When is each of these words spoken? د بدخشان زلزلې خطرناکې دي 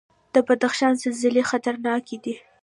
د 0.33 0.35
بدخشان 0.47 0.93
زلزلې 1.03 1.43
خطرناکې 1.49 2.17
دي 2.23 2.35